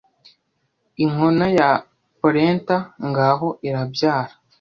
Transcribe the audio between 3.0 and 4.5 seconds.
ngaho irabyara